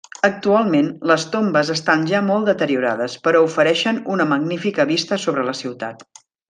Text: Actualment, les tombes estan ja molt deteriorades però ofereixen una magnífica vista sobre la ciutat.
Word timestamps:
Actualment, 0.27 0.87
les 1.11 1.25
tombes 1.35 1.69
estan 1.75 2.07
ja 2.13 2.23
molt 2.31 2.51
deteriorades 2.51 3.19
però 3.29 3.45
ofereixen 3.51 4.03
una 4.17 4.29
magnífica 4.35 4.91
vista 4.97 5.25
sobre 5.27 5.49
la 5.53 5.59
ciutat. 5.65 6.07